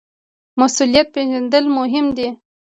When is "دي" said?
2.17-2.27